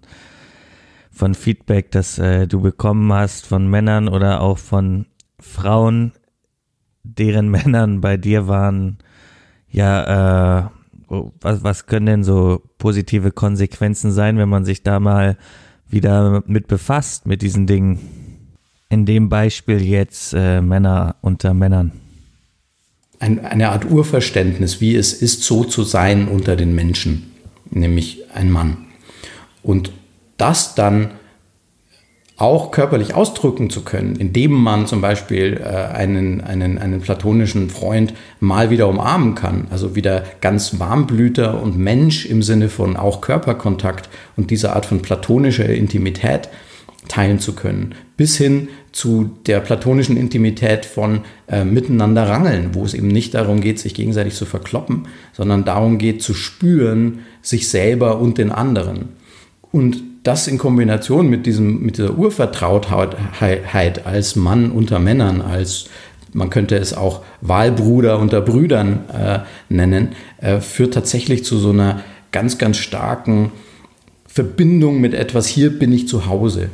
von 1.12 1.34
Feedback, 1.34 1.92
das 1.92 2.20
äh, 2.20 2.48
du 2.48 2.62
bekommen 2.62 3.12
hast 3.12 3.48
von 3.48 3.70
Männern 3.70 4.08
oder 4.08 4.40
auch 4.40 4.58
von 4.58 5.08
Frauen, 5.42 6.14
deren 7.04 7.50
Männern 7.52 8.00
bei 8.00 8.16
dir 8.16 8.48
waren, 8.48 9.00
ja, 9.70 10.62
äh, 10.62 10.70
was, 11.42 11.62
was 11.62 11.86
können 11.86 12.06
denn 12.06 12.24
so 12.24 12.62
positive 12.78 13.32
Konsequenzen 13.32 14.14
sein, 14.14 14.38
wenn 14.38 14.48
man 14.48 14.64
sich 14.64 14.84
da 14.84 15.02
mal 15.02 15.38
wieder 15.90 16.44
mit 16.48 16.68
befasst, 16.68 17.26
mit 17.26 17.42
diesen 17.42 17.68
Dingen? 17.68 18.00
In 18.88 19.06
dem 19.06 19.28
Beispiel 19.28 19.82
jetzt 19.82 20.34
äh, 20.34 20.62
Männer 20.62 21.18
unter 21.20 21.54
Männern. 21.54 22.05
Ein, 23.20 23.46
eine 23.46 23.70
Art 23.70 23.90
Urverständnis, 23.90 24.82
wie 24.82 24.96
es 24.96 25.14
ist, 25.14 25.44
so 25.44 25.64
zu 25.64 25.84
sein 25.84 26.28
unter 26.28 26.56
den 26.56 26.76
Menschen, 26.76 27.32
nämlich 27.70 28.24
ein 28.34 28.52
Mann. 28.52 28.86
Und 29.64 29.92
das 30.38 30.76
dann 30.76 31.12
auch 32.38 32.72
körperlich 32.72 33.14
ausdrücken 33.14 33.70
zu 33.70 33.84
können, 33.84 34.18
indem 34.18 34.52
man 34.52 34.88
zum 34.88 35.00
Beispiel 35.00 35.62
äh, 35.64 35.96
einen, 35.96 36.42
einen, 36.42 36.78
einen 36.78 37.00
platonischen 37.00 37.70
Freund 37.70 38.14
mal 38.42 38.70
wieder 38.70 38.90
umarmen 38.90 39.36
kann, 39.36 39.68
also 39.72 39.96
wieder 39.96 40.24
ganz 40.42 40.78
Warmblüter 40.78 41.62
und 41.62 41.78
Mensch 41.78 42.26
im 42.26 42.44
Sinne 42.44 42.68
von 42.68 42.98
auch 42.98 43.22
Körperkontakt 43.22 44.10
und 44.36 44.52
diese 44.52 44.74
Art 44.74 44.86
von 44.86 45.02
platonischer 45.02 45.70
Intimität 45.70 46.50
teilen 47.08 47.40
zu 47.40 47.54
können, 47.54 47.96
bis 48.18 48.38
hin 48.38 48.70
zu 48.92 49.32
der 49.46 49.60
platonischen 49.60 50.18
Intimität 50.18 50.86
von 50.86 51.22
äh, 51.48 51.66
miteinander 51.66 52.28
rangeln, 52.28 52.70
wo 52.74 52.86
es 52.86 52.94
eben 52.94 53.10
nicht 53.10 53.34
darum 53.34 53.62
geht, 53.62 53.80
sich 53.80 53.94
gegenseitig 53.94 54.36
zu 54.36 54.46
verkloppen, 54.46 55.08
sondern 55.34 55.66
darum 55.66 55.98
geht 55.98 56.22
zu 56.22 56.34
spüren, 56.34 57.20
sich 57.42 57.68
selber 57.68 58.20
und 58.20 58.38
den 58.38 58.52
anderen. 58.52 59.10
Und 59.72 60.02
das 60.24 60.48
in 60.48 60.58
Kombination 60.58 61.30
mit, 61.30 61.46
diesem, 61.46 61.82
mit 61.82 61.98
dieser 61.98 62.18
Urvertrautheit 62.18 64.06
als 64.06 64.36
Mann 64.36 64.72
unter 64.72 65.00
Männern, 65.00 65.42
als 65.42 65.86
man 66.34 66.50
könnte 66.50 66.78
es 66.78 66.94
auch 66.94 67.24
Wahlbruder 67.42 68.20
unter 68.20 68.42
Brüdern 68.42 69.04
äh, 69.14 69.40
nennen, 69.70 70.10
äh, 70.42 70.60
führt 70.60 70.94
tatsächlich 70.94 71.46
zu 71.46 71.58
so 71.58 71.70
einer 71.70 72.02
ganz, 72.32 72.58
ganz 72.58 72.78
starken 72.78 73.52
Verbindung 74.26 75.00
mit 75.00 75.14
etwas, 75.14 75.48
hier 75.48 75.78
bin 75.78 75.94
ich 75.94 76.08
zu 76.08 76.26
Hause 76.26 76.70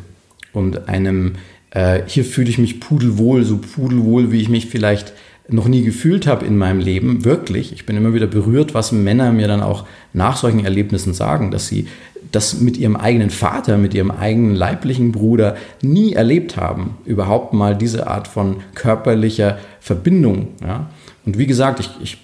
und 0.53 0.89
einem, 0.89 1.33
äh, 1.71 2.01
hier 2.05 2.25
fühle 2.25 2.49
ich 2.49 2.57
mich 2.57 2.79
pudelwohl, 2.79 3.43
so 3.43 3.57
pudelwohl, 3.57 4.31
wie 4.31 4.41
ich 4.41 4.49
mich 4.49 4.67
vielleicht 4.67 5.13
noch 5.47 5.67
nie 5.67 5.83
gefühlt 5.83 6.27
habe 6.27 6.45
in 6.45 6.57
meinem 6.57 6.79
Leben, 6.79 7.25
wirklich. 7.25 7.73
Ich 7.73 7.85
bin 7.85 7.97
immer 7.97 8.13
wieder 8.13 8.27
berührt, 8.27 8.73
was 8.73 8.91
Männer 8.91 9.31
mir 9.31 9.47
dann 9.47 9.61
auch 9.61 9.85
nach 10.13 10.37
solchen 10.37 10.63
Erlebnissen 10.63 11.13
sagen, 11.13 11.51
dass 11.51 11.67
sie 11.67 11.87
das 12.31 12.61
mit 12.61 12.77
ihrem 12.77 12.95
eigenen 12.95 13.29
Vater, 13.29 13.77
mit 13.77 13.93
ihrem 13.93 14.11
eigenen 14.11 14.55
leiblichen 14.55 15.11
Bruder 15.11 15.57
nie 15.81 16.13
erlebt 16.13 16.55
haben. 16.55 16.97
Überhaupt 17.05 17.53
mal 17.53 17.75
diese 17.75 18.07
Art 18.07 18.27
von 18.27 18.57
körperlicher 18.75 19.57
Verbindung. 19.79 20.49
Ja? 20.61 20.89
Und 21.25 21.37
wie 21.37 21.47
gesagt, 21.47 21.79
ich, 21.79 21.89
ich 22.01 22.17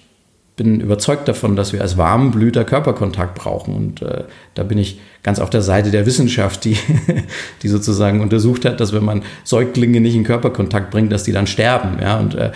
bin 0.58 0.80
überzeugt 0.80 1.26
davon, 1.28 1.56
dass 1.56 1.72
wir 1.72 1.80
als 1.80 1.96
Warmblüter 1.96 2.64
Körperkontakt 2.64 3.34
brauchen. 3.34 3.74
Und 3.74 4.02
äh, 4.02 4.24
da 4.54 4.64
bin 4.64 4.76
ich 4.76 5.00
ganz 5.22 5.38
auf 5.38 5.48
der 5.48 5.62
Seite 5.62 5.90
der 5.90 6.04
Wissenschaft, 6.04 6.64
die, 6.64 6.76
die 7.62 7.68
sozusagen 7.68 8.20
untersucht 8.20 8.66
hat, 8.66 8.80
dass 8.80 8.92
wenn 8.92 9.04
man 9.04 9.22
Säuglinge 9.44 10.00
nicht 10.00 10.14
in 10.14 10.24
Körperkontakt 10.24 10.90
bringt, 10.90 11.10
dass 11.12 11.22
die 11.22 11.32
dann 11.32 11.46
sterben. 11.46 12.02
Ja? 12.02 12.18
Und 12.18 12.34
äh, 12.34 12.50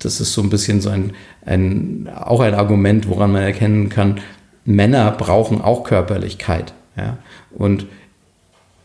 das 0.00 0.20
ist 0.20 0.32
so 0.32 0.42
ein 0.42 0.50
bisschen 0.50 0.80
so 0.80 0.90
ein, 0.90 1.12
ein, 1.46 2.08
auch 2.12 2.40
ein 2.40 2.54
Argument, 2.54 3.08
woran 3.08 3.30
man 3.30 3.42
erkennen 3.42 3.90
kann, 3.90 4.20
Männer 4.64 5.12
brauchen 5.12 5.60
auch 5.60 5.84
Körperlichkeit. 5.84 6.72
Ja? 6.96 7.18
Und 7.52 7.86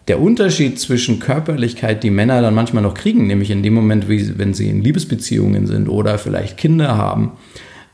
der 0.09 0.19
Unterschied 0.19 0.79
zwischen 0.79 1.19
Körperlichkeit, 1.19 2.03
die 2.03 2.09
Männer 2.09 2.41
dann 2.41 2.55
manchmal 2.55 2.83
noch 2.83 2.93
kriegen, 2.93 3.27
nämlich 3.27 3.51
in 3.51 3.63
dem 3.63 3.73
Moment, 3.73 4.09
wie, 4.09 4.37
wenn 4.37 4.53
sie 4.53 4.69
in 4.69 4.83
Liebesbeziehungen 4.83 5.65
sind 5.65 5.87
oder 5.87 6.17
vielleicht 6.17 6.57
Kinder 6.57 6.97
haben, 6.97 7.33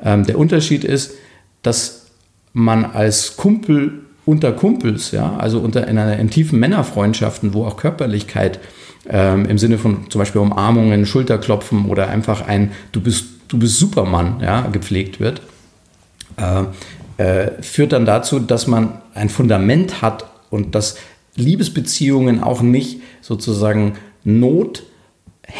ähm, 0.04 0.26
der 0.26 0.38
Unterschied 0.38 0.84
ist, 0.84 1.14
dass 1.62 2.08
man 2.54 2.86
als 2.86 3.38
Kumpel 3.38 4.02
unter 4.26 4.52
Kumpels, 4.52 5.12
ja, 5.12 5.38
also 5.38 5.60
unter 5.60 5.88
in 5.88 5.98
einer 5.98 6.18
in 6.18 6.30
tiefen 6.30 6.60
Männerfreundschaften, 6.60 7.54
wo 7.54 7.66
auch 7.66 7.78
Körperlichkeit 7.78 8.60
ähm, 9.08 9.46
im 9.46 9.58
Sinne 9.58 9.78
von 9.78 10.10
zum 10.10 10.20
Beispiel 10.20 10.42
Umarmungen, 10.42 11.06
Schulterklopfen 11.06 11.86
oder 11.86 12.10
einfach 12.10 12.48
ein 12.48 12.72
Du 12.92 13.02
bist, 13.02 13.26
du 13.48 13.60
bist 13.60 13.78
Supermann, 13.78 14.40
ja, 14.42 14.62
gepflegt 14.68 15.20
wird, 15.20 15.42
äh, 16.38 16.64
äh, 17.24 17.62
führt 17.62 17.94
dann 17.94 18.06
dazu, 18.06 18.40
dass 18.40 18.68
man 18.68 19.02
ein 19.14 19.30
Fundament 19.30 20.02
hat 20.02 20.26
und 20.50 20.74
dass 20.76 20.98
Liebesbeziehungen 21.36 22.42
auch 22.42 22.62
nicht 22.62 23.02
sozusagen 23.22 23.94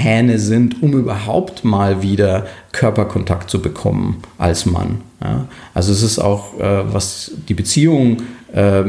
Nothähne 0.06 0.40
sind, 0.40 0.82
um 0.84 0.94
überhaupt 0.94 1.64
mal 1.64 2.02
wieder 2.02 2.46
Körperkontakt 2.72 3.50
zu 3.50 3.62
bekommen 3.62 4.22
als 4.38 4.66
Mann. 4.66 5.02
Ja? 5.22 5.48
Also 5.74 5.92
es 5.92 6.04
ist 6.04 6.20
auch, 6.20 6.60
äh, 6.60 6.94
was 6.94 7.32
die 7.50 7.54
Beziehung 7.54 8.18
äh, 8.54 8.84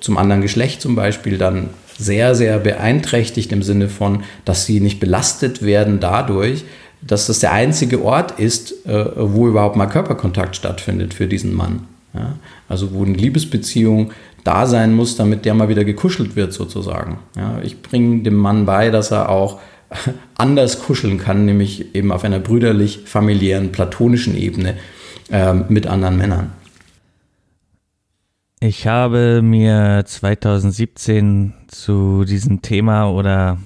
zum 0.00 0.18
anderen 0.18 0.42
Geschlecht 0.42 0.80
zum 0.80 0.96
Beispiel 0.96 1.38
dann 1.38 1.70
sehr, 1.96 2.34
sehr 2.34 2.58
beeinträchtigt 2.58 3.52
im 3.52 3.62
Sinne 3.62 3.88
von, 3.88 4.22
dass 4.44 4.66
sie 4.66 4.80
nicht 4.80 5.00
belastet 5.00 5.62
werden 5.62 6.00
dadurch, 6.00 6.64
dass 7.02 7.26
das 7.26 7.38
der 7.38 7.52
einzige 7.52 8.02
Ort 8.02 8.38
ist, 8.38 8.86
äh, 8.86 9.06
wo 9.16 9.48
überhaupt 9.48 9.76
mal 9.76 9.86
Körperkontakt 9.86 10.56
stattfindet 10.56 11.14
für 11.14 11.28
diesen 11.28 11.54
Mann. 11.54 11.86
Ja? 12.14 12.34
Also 12.68 12.92
wo 12.92 13.04
eine 13.04 13.14
Liebesbeziehung 13.14 14.12
da 14.42 14.66
sein 14.66 14.94
muss, 14.94 15.16
damit 15.16 15.44
der 15.44 15.54
mal 15.54 15.68
wieder 15.68 15.84
gekuschelt 15.84 16.34
wird 16.34 16.52
sozusagen. 16.52 17.18
Ja? 17.36 17.58
Ich 17.62 17.80
bringe 17.82 18.22
dem 18.22 18.34
Mann 18.34 18.66
bei, 18.66 18.90
dass 18.90 19.10
er 19.10 19.28
auch 19.28 19.60
anders 20.36 20.80
kuscheln 20.80 21.18
kann, 21.18 21.44
nämlich 21.44 21.94
eben 21.94 22.12
auf 22.12 22.24
einer 22.24 22.38
brüderlich, 22.38 23.00
familiären, 23.06 23.72
platonischen 23.72 24.36
Ebene 24.36 24.76
äh, 25.30 25.54
mit 25.54 25.86
anderen 25.86 26.16
Männern. 26.16 26.52
Ich 28.60 28.86
habe 28.86 29.40
mir 29.42 30.02
2017 30.04 31.54
zu 31.68 32.24
diesem 32.24 32.60
Thema 32.60 33.10
oder 33.10 33.58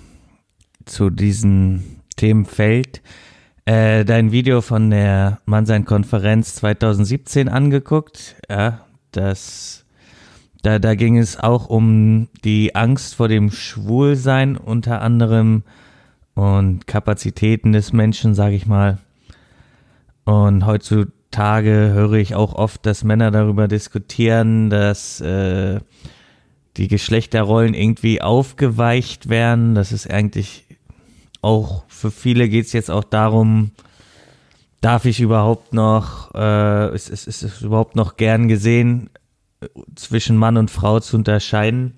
zu 0.85 1.11
diesem 1.11 1.83
Themenfeld 2.17 3.03
äh, 3.67 4.05
dein 4.05 4.31
Video 4.31 4.61
von 4.61 4.91
der 4.91 5.41
Mannsein-Konferenz 5.47 6.55
2017 6.57 7.49
angeguckt. 7.49 8.37
Ja, 8.49 8.85
das, 9.11 9.85
da, 10.63 10.79
da 10.79 10.95
ging 10.95 11.19
es 11.19 11.39
auch 11.39 11.69
um 11.69 12.29
die 12.45 12.75
Angst 12.75 13.15
vor 13.15 13.29
dem 13.29 13.51
Schwulsein 13.51 14.57
unter 14.57 15.01
anderem 15.01 15.65
und 16.35 16.87
Kapazitäten 16.87 17.73
des 17.73 17.93
Menschen, 17.93 18.35
sage 18.35 18.55
ich 18.57 18.67
mal. 18.67 18.99
Und 20.25 20.67
heutzutage 20.67 21.93
höre 21.93 22.15
ich 22.15 22.35
auch 22.35 22.55
oft, 22.55 22.85
dass 22.87 23.05
Männer 23.05 23.31
darüber 23.31 23.69
diskutieren, 23.69 24.71
dass 24.71 25.21
äh, 25.21 25.81
die 26.77 26.89
Geschlechterrollen 26.89 27.75
irgendwie 27.75 28.21
aufgeweicht 28.21 29.29
werden. 29.29 29.75
Das 29.75 29.93
ist 29.93 30.11
eigentlich 30.11 30.65
auch 31.45 31.85
für 31.89 32.11
viele 32.11 32.49
geht 32.49 32.67
es 32.67 32.73
jetzt 32.73 32.91
auch 32.91 33.05
darum, 33.05 33.73
darf 34.81 35.05
ich 35.05 35.21
überhaupt 35.21 35.75
noch, 35.75 36.35
äh, 36.35 36.95
ist, 36.95 37.11
ist, 37.11 37.27
ist 37.27 37.43
es 37.43 37.61
überhaupt 37.61 37.97
noch 37.97 38.17
gern 38.17 38.49
gesehen, 38.49 39.11
zwischen 39.95 40.37
Mann 40.37 40.57
und 40.57 40.71
Frau 40.71 41.01
zu 41.01 41.17
unterscheiden. 41.17 41.95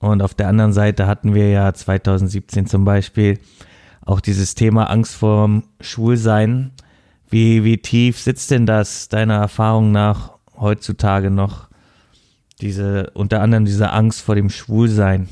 Und 0.00 0.22
auf 0.22 0.34
der 0.34 0.48
anderen 0.48 0.72
Seite 0.72 1.06
hatten 1.06 1.34
wir 1.34 1.50
ja 1.50 1.72
2017 1.72 2.66
zum 2.66 2.84
Beispiel 2.84 3.38
auch 4.04 4.20
dieses 4.20 4.54
Thema 4.54 4.84
Angst 4.84 5.14
vorm 5.16 5.64
Schwulsein. 5.80 6.72
Wie, 7.28 7.64
wie 7.64 7.78
tief 7.78 8.18
sitzt 8.18 8.50
denn 8.50 8.64
das 8.64 9.08
deiner 9.08 9.34
Erfahrung 9.34 9.92
nach 9.92 10.32
heutzutage 10.58 11.30
noch? 11.30 11.68
Diese, 12.60 13.10
unter 13.14 13.40
anderem 13.40 13.64
diese 13.64 13.90
Angst 13.90 14.22
vor 14.22 14.34
dem 14.34 14.50
Schwulsein. 14.50 15.28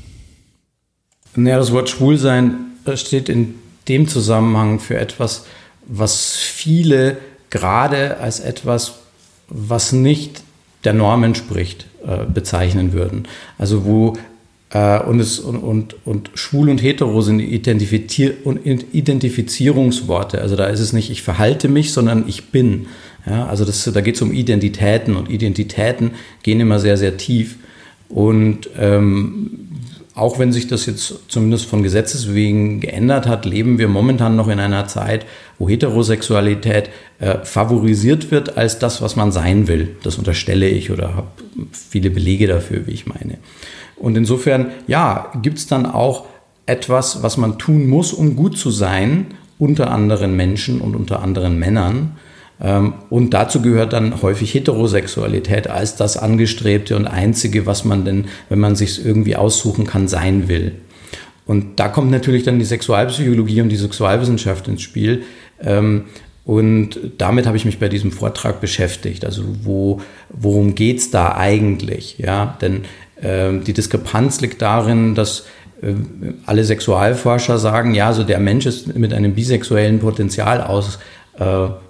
Naja, 1.35 1.57
das 1.57 1.71
Wort 1.71 1.89
Schwulsein 1.89 2.55
steht 2.95 3.29
in 3.29 3.55
dem 3.87 4.07
Zusammenhang 4.07 4.79
für 4.79 4.97
etwas, 4.97 5.45
was 5.85 6.35
viele 6.35 7.17
gerade 7.49 8.17
als 8.17 8.39
etwas, 8.39 8.99
was 9.47 9.91
nicht 9.91 10.43
der 10.83 10.93
Norm 10.93 11.23
entspricht, 11.23 11.87
äh, 12.05 12.25
bezeichnen 12.25 12.93
würden. 12.93 13.27
Also 13.57 13.85
wo 13.85 14.13
und, 14.73 15.19
es, 15.19 15.39
und, 15.39 15.57
und, 15.57 15.95
und 16.05 16.29
schwul 16.33 16.69
und 16.69 16.81
hetero 16.81 17.21
sind 17.21 17.39
Identifizier 17.39 18.33
und 18.43 18.65
Identifizierungsworte. 18.65 20.41
Also 20.41 20.55
da 20.55 20.65
ist 20.65 20.81
es 20.81 20.91
nicht, 20.91 21.09
ich 21.09 21.21
verhalte 21.21 21.69
mich, 21.69 21.93
sondern 21.93 22.25
ich 22.27 22.51
bin. 22.51 22.87
Ja, 23.25 23.47
also 23.47 23.65
das, 23.65 23.83
da 23.83 24.01
geht 24.01 24.15
es 24.15 24.21
um 24.21 24.33
Identitäten 24.33 25.15
und 25.15 25.29
Identitäten 25.29 26.11
gehen 26.43 26.59
immer 26.59 26.79
sehr, 26.79 26.97
sehr 26.97 27.17
tief. 27.17 27.55
Und 28.09 28.69
ähm, 28.77 29.67
auch 30.17 30.39
wenn 30.39 30.51
sich 30.51 30.67
das 30.67 30.85
jetzt 30.85 31.13
zumindest 31.27 31.65
von 31.65 31.83
Gesetzes 31.83 32.33
wegen 32.33 32.79
geändert 32.79 33.27
hat, 33.27 33.45
leben 33.45 33.77
wir 33.77 33.87
momentan 33.87 34.35
noch 34.35 34.47
in 34.47 34.59
einer 34.59 34.87
Zeit, 34.87 35.25
wo 35.59 35.69
Heterosexualität 35.69 36.89
äh, 37.19 37.37
favorisiert 37.43 38.31
wird 38.31 38.57
als 38.57 38.79
das, 38.79 39.01
was 39.01 39.15
man 39.15 39.31
sein 39.31 39.67
will. 39.67 39.95
Das 40.03 40.17
unterstelle 40.17 40.67
ich 40.67 40.89
oder 40.89 41.15
habe 41.15 41.27
viele 41.71 42.09
Belege 42.09 42.47
dafür, 42.47 42.87
wie 42.87 42.91
ich 42.91 43.05
meine. 43.05 43.37
Und 43.99 44.17
insofern, 44.17 44.67
ja, 44.87 45.31
gibt 45.41 45.57
es 45.57 45.67
dann 45.67 45.85
auch 45.85 46.25
etwas, 46.65 47.23
was 47.23 47.37
man 47.37 47.57
tun 47.57 47.87
muss, 47.87 48.13
um 48.13 48.35
gut 48.35 48.57
zu 48.57 48.69
sein 48.69 49.27
unter 49.57 49.91
anderen 49.91 50.35
Menschen 50.35 50.81
und 50.81 50.95
unter 50.95 51.21
anderen 51.21 51.57
Männern. 51.57 52.17
Ähm, 52.61 52.93
und 53.09 53.33
dazu 53.33 53.61
gehört 53.61 53.93
dann 53.93 54.21
häufig 54.21 54.53
Heterosexualität 54.53 55.67
als 55.67 55.95
das 55.95 56.17
angestrebte 56.17 56.95
und 56.95 57.07
einzige, 57.07 57.65
was 57.65 57.85
man 57.85 58.05
denn, 58.05 58.25
wenn 58.49 58.59
man 58.59 58.75
sich 58.75 59.03
irgendwie 59.03 59.35
aussuchen 59.35 59.85
kann, 59.85 60.07
sein 60.07 60.47
will. 60.47 60.73
Und 61.45 61.79
da 61.79 61.87
kommt 61.87 62.11
natürlich 62.11 62.43
dann 62.43 62.59
die 62.59 62.65
Sexualpsychologie 62.65 63.61
und 63.61 63.69
die 63.69 63.77
Sexualwissenschaft 63.77 64.67
ins 64.67 64.81
Spiel. 64.81 65.23
Ähm, 65.63 66.05
und 66.43 66.99
damit 67.17 67.45
habe 67.45 67.57
ich 67.57 67.65
mich 67.65 67.79
bei 67.79 67.89
diesem 67.89 68.11
Vortrag 68.11 68.61
beschäftigt. 68.61 69.25
Also 69.25 69.43
wo, 69.63 70.01
worum 70.29 70.75
geht's 70.75 71.09
da 71.11 71.35
eigentlich? 71.35 72.17
Ja, 72.19 72.57
denn 72.61 72.83
die 73.21 73.73
Diskrepanz 73.73 74.41
liegt 74.41 74.61
darin, 74.61 75.15
dass 75.15 75.45
äh, 75.81 75.93
alle 76.45 76.63
Sexualforscher 76.63 77.57
sagen, 77.57 77.93
ja, 77.93 78.13
so 78.13 78.23
der 78.23 78.39
Mensch 78.39 78.65
ist 78.65 78.95
mit 78.95 79.13
einem 79.13 79.33
bisexuellen 79.33 79.99
Potenzial 79.99 80.61
ausgerüstet. 80.61 81.01
Äh, 81.39 81.86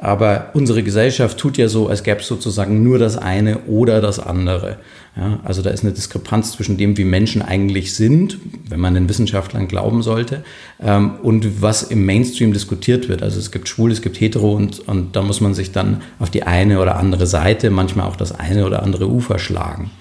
aber 0.00 0.50
unsere 0.54 0.82
Gesellschaft 0.82 1.38
tut 1.38 1.56
ja 1.56 1.68
so, 1.68 1.88
als 1.88 2.02
gäbe 2.02 2.20
es 2.20 2.26
sozusagen 2.26 2.82
nur 2.82 2.98
das 2.98 3.16
eine 3.16 3.60
oder 3.60 4.00
das 4.00 4.18
andere. 4.18 4.78
Ja, 5.16 5.38
also 5.44 5.62
da 5.62 5.70
ist 5.70 5.84
eine 5.84 5.92
Diskrepanz 5.92 6.52
zwischen 6.52 6.76
dem, 6.76 6.98
wie 6.98 7.04
Menschen 7.04 7.40
eigentlich 7.40 7.94
sind, 7.94 8.38
wenn 8.68 8.80
man 8.80 8.94
den 8.94 9.08
Wissenschaftlern 9.08 9.68
glauben 9.68 10.02
sollte, 10.02 10.42
ähm, 10.82 11.12
und 11.22 11.62
was 11.62 11.84
im 11.84 12.04
Mainstream 12.04 12.52
diskutiert 12.52 13.08
wird. 13.08 13.22
Also 13.22 13.38
es 13.38 13.52
gibt 13.52 13.68
Schwul, 13.68 13.92
es 13.92 14.02
gibt 14.02 14.20
Hetero 14.20 14.52
und, 14.52 14.80
und 14.80 15.14
da 15.14 15.22
muss 15.22 15.40
man 15.40 15.54
sich 15.54 15.70
dann 15.70 16.02
auf 16.18 16.30
die 16.30 16.42
eine 16.42 16.80
oder 16.80 16.96
andere 16.96 17.26
Seite, 17.28 17.70
manchmal 17.70 18.08
auch 18.08 18.16
das 18.16 18.32
eine 18.32 18.66
oder 18.66 18.82
andere 18.82 19.08
Ufer 19.08 19.38
schlagen. 19.38 19.92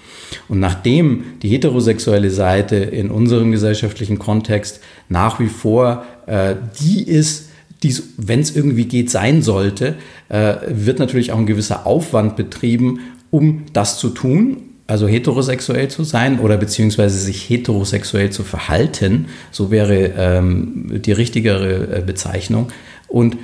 Und 0.50 0.60
nachdem 0.60 1.24
die 1.43 1.50
heterosexuelle 1.50 2.32
Seite 2.32 2.77
in 2.77 3.12
unserem 3.12 3.51
gesellschaftlichen 3.51 4.17
Kontext 4.17 4.79
nach 5.08 5.39
wie 5.39 5.48
vor 5.48 6.03
äh, 6.25 6.55
die 6.82 7.03
ist, 7.03 7.50
die, 7.83 7.95
wenn 8.17 8.39
es 8.39 8.55
irgendwie 8.55 8.85
geht, 8.85 9.09
sein 9.09 9.41
sollte, 9.41 9.95
äh, 10.29 10.55
wird 10.67 10.99
natürlich 10.99 11.31
auch 11.31 11.37
ein 11.37 11.45
gewisser 11.45 11.85
Aufwand 11.85 12.35
betrieben, 12.35 13.00
um 13.29 13.63
das 13.74 13.98
zu 13.98 14.09
tun 14.09 14.57
also 14.85 15.07
heterosexuell 15.07 15.87
zu 15.87 16.03
sein 16.03 16.39
oder 16.39 16.57
beziehungsweise 16.57 17.17
sich 17.17 17.50
heterosexuell 17.50 18.31
zu 18.31 18.43
verhalten, 18.43 19.27
so 19.51 19.72
wäre 19.72 20.13
ähm, 20.17 21.01
die 21.01 21.13
richtigere 21.13 22.00
äh, 22.00 22.01
Bezeichnung. 22.01 22.67
Und 23.07 23.37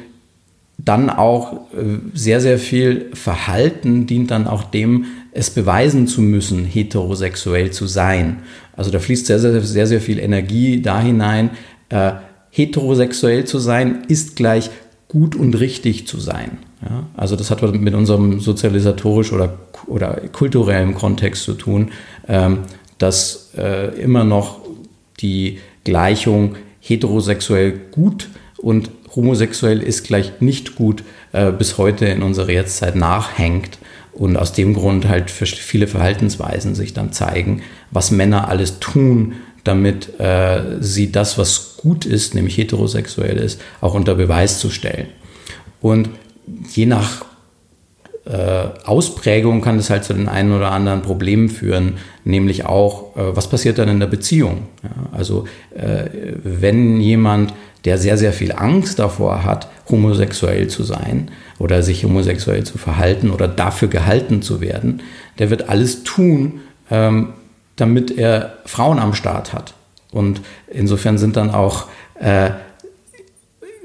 dann 0.77 1.09
auch 1.09 1.53
äh, 1.73 1.99
sehr, 2.13 2.41
sehr 2.41 2.59
viel 2.59 3.09
Verhalten 3.13 4.05
dient 4.05 4.31
dann 4.31 4.47
auch 4.47 4.63
dem, 4.63 5.05
es 5.31 5.49
beweisen 5.49 6.07
zu 6.07 6.21
müssen, 6.21 6.65
heterosexuell 6.65 7.71
zu 7.71 7.87
sein. 7.87 8.39
Also 8.75 8.91
da 8.91 8.99
fließt 8.99 9.25
sehr, 9.25 9.39
sehr, 9.39 9.61
sehr, 9.61 9.87
sehr 9.87 10.01
viel 10.01 10.19
Energie 10.19 10.81
da 10.81 11.01
hinein. 11.01 11.51
Äh, 11.89 12.11
heterosexuell 12.51 13.45
zu 13.45 13.59
sein 13.59 14.03
ist 14.07 14.35
gleich 14.35 14.69
gut 15.07 15.35
und 15.35 15.55
richtig 15.59 16.07
zu 16.07 16.19
sein. 16.19 16.59
Ja? 16.81 17.07
Also 17.17 17.35
das 17.35 17.51
hat 17.51 17.61
mit 17.61 17.93
unserem 17.93 18.39
sozialisatorisch 18.39 19.33
oder, 19.33 19.57
oder 19.87 20.21
kulturellen 20.31 20.93
Kontext 20.93 21.43
zu 21.43 21.53
tun, 21.53 21.91
ähm, 22.27 22.59
dass 22.97 23.51
äh, 23.57 23.99
immer 23.99 24.23
noch 24.23 24.61
die 25.19 25.59
Gleichung 25.83 26.55
heterosexuell 26.79 27.73
gut 27.91 28.29
und 28.57 28.89
homosexuell 29.15 29.81
ist 29.81 30.03
gleich 30.05 30.39
nicht 30.39 30.75
gut 30.75 31.03
äh, 31.31 31.51
bis 31.51 31.77
heute 31.77 32.05
in 32.05 32.21
unserer 32.21 32.51
Jetztzeit 32.51 32.95
nachhängt 32.95 33.79
und 34.13 34.37
aus 34.37 34.53
dem 34.53 34.73
Grund 34.73 35.07
halt 35.07 35.31
viele 35.31 35.87
Verhaltensweisen 35.87 36.75
sich 36.75 36.93
dann 36.93 37.13
zeigen, 37.13 37.61
was 37.91 38.11
Männer 38.11 38.47
alles 38.49 38.79
tun, 38.79 39.33
damit 39.63 40.19
äh, 40.19 40.77
sie 40.79 41.11
das, 41.11 41.37
was 41.37 41.77
gut 41.77 42.05
ist, 42.05 42.35
nämlich 42.35 42.57
heterosexuell 42.57 43.37
ist, 43.37 43.61
auch 43.81 43.93
unter 43.93 44.15
Beweis 44.15 44.59
zu 44.59 44.69
stellen. 44.69 45.07
Und 45.81 46.09
je 46.73 46.85
nach 46.85 47.25
äh, 48.25 48.85
Ausprägung 48.85 49.61
kann 49.61 49.77
das 49.77 49.89
halt 49.89 50.03
zu 50.03 50.13
den 50.13 50.27
einen 50.27 50.51
oder 50.51 50.71
anderen 50.71 51.01
Problemen 51.01 51.49
führen, 51.49 51.97
nämlich 52.23 52.65
auch, 52.65 53.15
äh, 53.15 53.35
was 53.35 53.49
passiert 53.49 53.77
dann 53.77 53.89
in 53.89 53.99
der 53.99 54.07
Beziehung? 54.07 54.67
Ja, 54.83 55.17
also 55.17 55.45
äh, 55.75 56.05
wenn 56.43 56.99
jemand, 57.01 57.53
der 57.85 57.97
sehr, 57.97 58.17
sehr 58.17 58.33
viel 58.33 58.51
Angst 58.51 58.99
davor 58.99 59.45
hat, 59.45 59.69
homosexuell 59.89 60.67
zu 60.67 60.83
sein 60.83 61.31
oder 61.59 61.81
sich 61.81 62.03
homosexuell 62.03 62.63
zu 62.65 62.77
verhalten 62.77 63.31
oder 63.31 63.47
dafür 63.47 63.87
gehalten 63.87 64.41
zu 64.41 64.61
werden, 64.61 65.01
der 65.39 65.49
wird 65.49 65.69
alles 65.69 66.03
tun, 66.03 66.59
ähm, 66.91 67.29
damit 67.79 68.17
er 68.17 68.57
Frauen 68.65 68.99
am 68.99 69.13
Start 69.13 69.53
hat. 69.53 69.73
Und 70.11 70.41
insofern 70.67 71.17
sind 71.17 71.37
dann 71.37 71.51
auch 71.51 71.87
äh, 72.19 72.51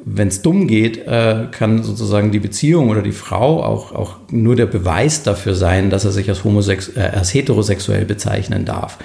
wenn 0.05 0.29
es 0.29 0.43
dumm 0.43 0.67
geht, 0.67 1.07
äh, 1.07 1.47
kann 1.51 1.83
sozusagen 1.83 2.31
die 2.31 2.39
Beziehung 2.39 2.91
oder 2.91 3.01
die 3.01 3.13
Frau 3.13 3.63
auch, 3.63 3.93
auch 3.93 4.17
nur 4.31 4.55
der 4.55 4.67
Beweis 4.67 5.23
dafür 5.23 5.55
sein, 5.55 5.89
dass 5.89 6.05
er 6.05 6.13
sich 6.13 6.29
als, 6.29 6.45
homosex 6.45 6.95
äh, 6.97 7.11
als 7.15 7.33
heterosexuell 7.33 8.05
bezeichnen 8.05 8.67
darf. 8.67 8.99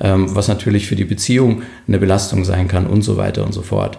Ähm, 0.00 0.34
was 0.34 0.46
natürlich 0.46 0.86
für 0.86 0.96
die 0.96 1.04
Beziehung 1.04 1.62
eine 1.88 1.98
Belastung 1.98 2.44
sein 2.44 2.68
kann 2.68 2.86
und 2.86 3.02
so 3.02 3.16
weiter 3.16 3.44
und 3.44 3.52
so 3.52 3.62
fort. 3.62 3.98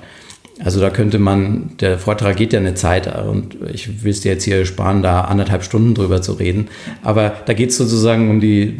Also 0.63 0.79
da 0.79 0.89
könnte 0.89 1.19
man, 1.19 1.71
der 1.81 1.99
Vortrag 1.99 2.37
geht 2.37 2.53
ja 2.53 2.59
eine 2.59 2.75
Zeit 2.75 3.13
und 3.25 3.57
ich 3.73 4.03
will 4.03 4.11
es 4.11 4.21
dir 4.21 4.31
jetzt 4.31 4.45
hier 4.45 4.65
sparen, 4.65 5.01
da 5.01 5.21
anderthalb 5.21 5.63
Stunden 5.63 5.93
drüber 5.93 6.21
zu 6.21 6.33
reden. 6.33 6.69
Aber 7.03 7.33
da 7.45 7.53
geht 7.53 7.71
es 7.71 7.77
sozusagen 7.77 8.29
um 8.29 8.39
die 8.39 8.77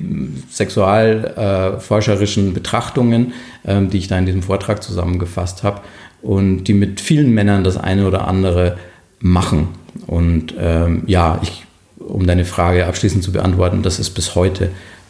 sexualforscherischen 0.50 2.50
äh, 2.50 2.52
Betrachtungen, 2.52 3.34
ähm, 3.66 3.90
die 3.90 3.98
ich 3.98 4.08
da 4.08 4.18
in 4.18 4.26
diesem 4.26 4.42
Vortrag 4.42 4.82
zusammengefasst 4.82 5.64
habe 5.64 5.82
und 6.22 6.64
die 6.64 6.74
mit 6.74 7.02
vielen 7.02 7.34
Männern 7.34 7.66
das 7.66 7.76
eine 7.76 8.08
oder 8.08 8.26
andere 8.26 8.78
machen. 9.20 9.68
Und 10.08 10.54
ähm, 10.58 11.04
ja, 11.08 11.40
ich, 11.44 11.66
um 12.00 12.26
deine 12.26 12.46
Frage 12.46 12.86
abschließend 12.86 13.22
zu 13.22 13.34
beantworten, 13.34 13.84
das 13.84 14.00
ist 14.00 14.12
bis 14.12 14.36
heute 14.36 14.70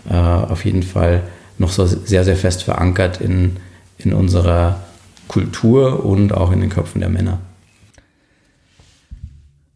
äh, 0.10 0.16
auf 0.16 0.66
jeden 0.66 0.84
Fall 0.84 1.22
noch 1.60 1.72
so 1.72 1.86
sehr, 1.86 2.24
sehr 2.24 2.36
fest 2.36 2.64
verankert 2.64 3.22
in, 3.22 3.58
in 4.00 4.14
unserer 4.14 4.85
Kultur 5.28 6.06
und 6.06 6.34
auch 6.34 6.52
in 6.52 6.62
den 6.62 6.70
Köpfen 6.70 7.02
der 7.02 7.10
Männer. 7.10 7.40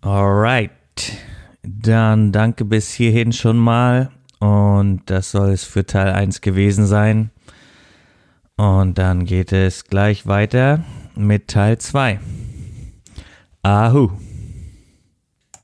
Alright, 0.01 0.71
dann 1.63 2.31
danke 2.31 2.65
bis 2.65 2.91
hierhin 2.91 3.33
schon 3.33 3.57
mal 3.57 4.11
und 4.39 5.01
das 5.07 5.31
soll 5.31 5.49
es 5.49 5.65
für 5.65 5.85
Teil 5.85 6.11
1 6.11 6.41
gewesen 6.41 6.85
sein. 6.85 7.31
Und 8.55 8.97
dann 8.97 9.25
geht 9.25 9.53
es 9.53 9.85
gleich 9.85 10.27
weiter 10.27 10.83
mit 11.15 11.47
Teil 11.47 11.77
2. 11.77 12.19
Ahu. 13.63 14.11